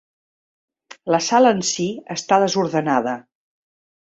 La 1.15 1.19
sala 1.27 1.51
en 1.57 1.61
si 1.73 1.85
està 2.17 2.41
desordenada. 2.45 3.17